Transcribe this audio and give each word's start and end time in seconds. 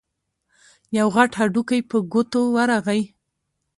يو 0.97 1.07
غټ 1.15 1.31
هډوکی 1.39 1.79
په 1.89 1.97
ګوتو 2.13 2.41
ورغی. 2.55 3.01